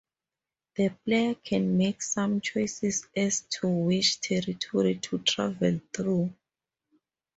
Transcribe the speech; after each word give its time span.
The 0.77 0.89
player 1.05 1.35
can 1.35 1.77
make 1.77 2.01
some 2.01 2.41
choices 2.41 3.05
as 3.15 3.41
to 3.51 3.67
which 3.67 4.19
territory 4.19 4.95
to 4.95 5.19
travel 5.19 5.79
through. 5.95 6.33